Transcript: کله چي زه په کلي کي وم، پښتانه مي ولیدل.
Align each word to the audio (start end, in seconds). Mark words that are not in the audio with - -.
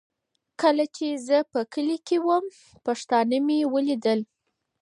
کله 0.61 0.85
چي 0.95 1.07
زه 1.27 1.37
په 1.51 1.59
کلي 1.73 1.97
کي 2.07 2.17
وم، 2.27 2.45
پښتانه 2.85 3.37
مي 3.45 3.59
ولیدل. 3.73 4.19